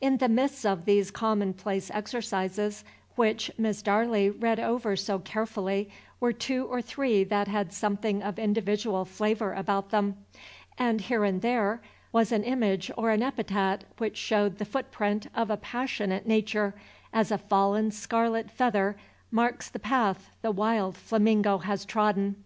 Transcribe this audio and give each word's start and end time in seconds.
In 0.00 0.16
the 0.16 0.28
midst 0.28 0.66
of 0.66 0.86
these 0.86 1.12
commonplace 1.12 1.88
exercises 1.94 2.82
which 3.14 3.52
Miss 3.56 3.80
Darley 3.80 4.28
read 4.28 4.58
over 4.58 4.96
so 4.96 5.20
carefully 5.20 5.88
were 6.18 6.32
two 6.32 6.66
or 6.66 6.82
three 6.82 7.22
that 7.22 7.46
had 7.46 7.72
something 7.72 8.20
of 8.20 8.40
individual 8.40 9.04
flavor 9.04 9.52
about 9.54 9.90
them, 9.90 10.16
and 10.76 11.02
here 11.02 11.22
and 11.22 11.42
there 11.42 11.78
there 11.80 11.82
was 12.10 12.32
an 12.32 12.42
image 12.42 12.90
or 12.96 13.10
an 13.12 13.22
epithet 13.22 13.84
which 13.98 14.16
showed 14.16 14.58
the 14.58 14.64
footprint 14.64 15.28
of 15.32 15.48
a 15.48 15.56
passionate 15.56 16.26
nature, 16.26 16.74
as 17.12 17.30
a 17.30 17.38
fallen 17.38 17.92
scarlet 17.92 18.50
feather 18.50 18.96
marks 19.30 19.70
the 19.70 19.78
path 19.78 20.28
the 20.42 20.50
wild 20.50 20.96
flamingo 20.96 21.58
has 21.58 21.84
trodden. 21.84 22.42